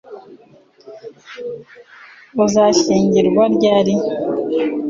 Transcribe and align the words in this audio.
Uzashyingirwa 2.45 3.43
ryari 3.55 3.93